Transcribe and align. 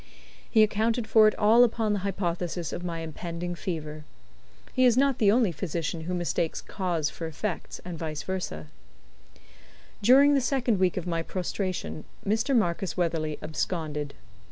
He 0.49 0.63
accounted 0.63 1.05
for 1.05 1.27
it 1.27 1.37
all 1.37 1.63
upon 1.63 1.93
the 1.93 1.99
hypothesis 1.99 2.73
of 2.73 2.83
my 2.83 3.01
impending 3.01 3.53
fever. 3.53 4.03
He 4.73 4.83
is 4.83 4.97
not 4.97 5.19
the 5.19 5.31
only 5.31 5.51
physician 5.51 6.05
who 6.05 6.15
mistakes 6.15 6.59
cause 6.59 7.11
for 7.11 7.27
effect, 7.27 7.79
and 7.85 7.99
vice 7.99 8.23
versa. 8.23 8.65
During 10.01 10.33
the 10.33 10.41
second 10.41 10.79
week 10.79 10.97
of 10.97 11.05
my 11.05 11.21
prostration, 11.21 12.05
Mr. 12.25 12.55
Marcus 12.57 12.97
Weatherley 12.97 13.37
absconded. 13.43 14.15